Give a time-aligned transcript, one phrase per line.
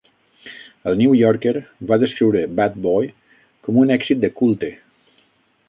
[0.91, 1.51] "El New Yorker"
[1.91, 3.13] va descriure "Bat Boy"
[3.69, 4.75] com un "èxit de culte".